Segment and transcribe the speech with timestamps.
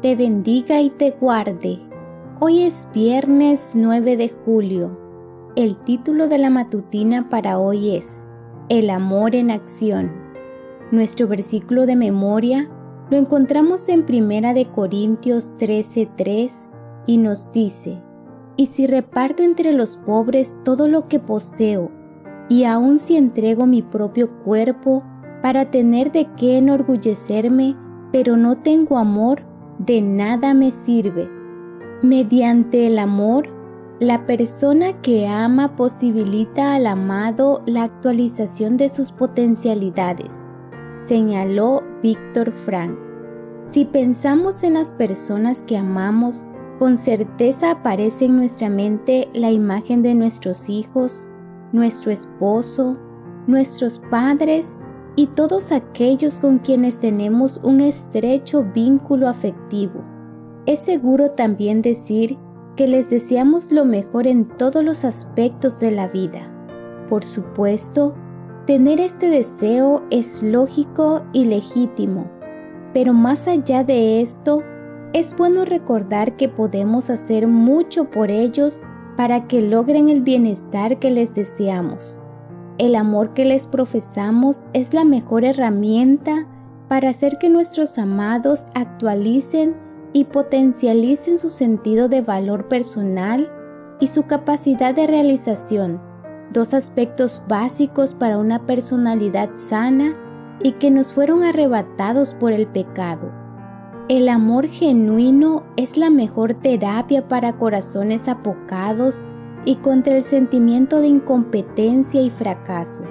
[0.00, 1.80] te bendiga y te guarde.
[2.38, 4.96] Hoy es viernes 9 de julio.
[5.56, 8.24] El título de la matutina para hoy es
[8.68, 10.12] El amor en acción.
[10.92, 12.70] Nuestro versículo de memoria
[13.10, 16.68] lo encontramos en Primera de Corintios 13:3
[17.06, 18.00] y nos dice:
[18.56, 21.90] Y si reparto entre los pobres todo lo que poseo,
[22.48, 25.02] y aun si entrego mi propio cuerpo
[25.42, 27.76] para tener de qué enorgullecerme,
[28.12, 29.47] pero no tengo amor,
[29.78, 31.28] de nada me sirve.
[32.02, 33.48] Mediante el amor,
[34.00, 40.54] la persona que ama posibilita al amado la actualización de sus potencialidades,
[41.00, 42.96] señaló Víctor Frank.
[43.64, 46.46] Si pensamos en las personas que amamos,
[46.78, 51.28] con certeza aparece en nuestra mente la imagen de nuestros hijos,
[51.72, 52.96] nuestro esposo,
[53.48, 54.76] nuestros padres
[55.18, 60.04] y todos aquellos con quienes tenemos un estrecho vínculo afectivo.
[60.64, 62.38] Es seguro también decir
[62.76, 66.48] que les deseamos lo mejor en todos los aspectos de la vida.
[67.08, 68.14] Por supuesto,
[68.64, 72.30] tener este deseo es lógico y legítimo,
[72.94, 74.62] pero más allá de esto,
[75.14, 78.84] es bueno recordar que podemos hacer mucho por ellos
[79.16, 82.22] para que logren el bienestar que les deseamos.
[82.78, 86.46] El amor que les profesamos es la mejor herramienta
[86.88, 89.76] para hacer que nuestros amados actualicen
[90.12, 93.50] y potencialicen su sentido de valor personal
[94.00, 96.00] y su capacidad de realización,
[96.52, 100.16] dos aspectos básicos para una personalidad sana
[100.62, 103.32] y que nos fueron arrebatados por el pecado.
[104.08, 109.24] El amor genuino es la mejor terapia para corazones apocados
[109.68, 113.04] y contra el sentimiento de incompetencia y fracaso.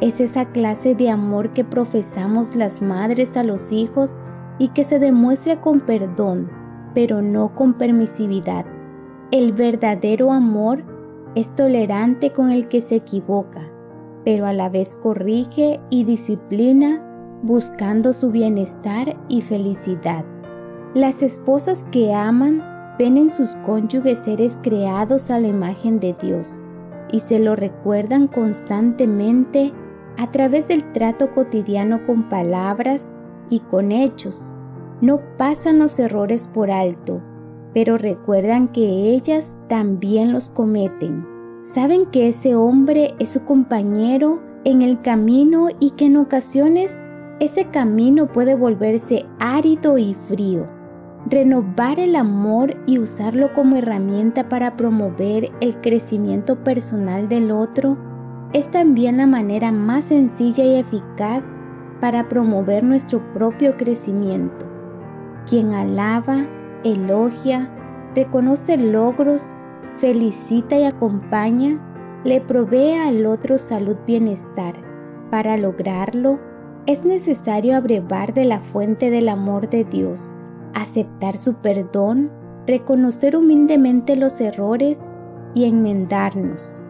[0.00, 4.18] Es esa clase de amor que profesamos las madres a los hijos
[4.58, 6.50] y que se demuestra con perdón,
[6.96, 8.66] pero no con permisividad.
[9.30, 10.82] El verdadero amor
[11.36, 13.62] es tolerante con el que se equivoca,
[14.24, 17.04] pero a la vez corrige y disciplina
[17.44, 20.24] buscando su bienestar y felicidad.
[20.92, 26.66] Las esposas que aman ven en sus cónyuges seres creados a la imagen de Dios
[27.10, 29.72] y se lo recuerdan constantemente
[30.16, 33.12] a través del trato cotidiano con palabras
[33.50, 34.54] y con hechos.
[35.00, 37.20] No pasan los errores por alto,
[37.72, 41.26] pero recuerdan que ellas también los cometen.
[41.60, 46.98] Saben que ese hombre es su compañero en el camino y que en ocasiones
[47.40, 50.68] ese camino puede volverse árido y frío
[51.26, 57.96] Renovar el amor y usarlo como herramienta para promover el crecimiento personal del otro
[58.52, 61.46] es también la manera más sencilla y eficaz
[61.98, 64.66] para promover nuestro propio crecimiento.
[65.48, 66.46] Quien alaba,
[66.84, 67.70] elogia,
[68.14, 69.54] reconoce logros,
[69.96, 71.80] felicita y acompaña,
[72.24, 74.74] le provee al otro salud bienestar.
[75.30, 76.38] Para lograrlo,
[76.84, 80.40] es necesario abrevar de la fuente del amor de Dios
[80.74, 82.30] aceptar su perdón,
[82.66, 85.06] reconocer humildemente los errores
[85.54, 86.84] y enmendarnos.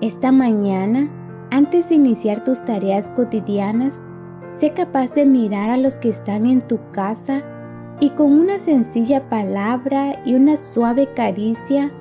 [0.00, 1.10] Esta mañana,
[1.50, 4.04] antes de iniciar tus tareas cotidianas,
[4.52, 7.42] sé capaz de mirar a los que están en tu casa
[8.00, 11.92] y con una sencilla palabra y una suave caricia,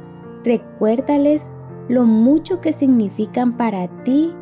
[0.43, 1.53] recuérdales
[1.89, 4.33] lo mucho que significan para ti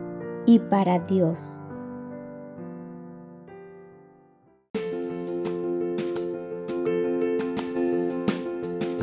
[0.45, 1.67] y para Dios.